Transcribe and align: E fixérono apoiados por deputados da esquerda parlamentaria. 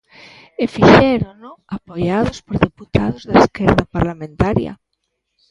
E 0.63 0.65
fixérono 0.75 1.51
apoiados 1.77 2.37
por 2.45 2.55
deputados 2.67 3.21
da 3.31 3.35
esquerda 3.43 3.83
parlamentaria. 3.95 4.73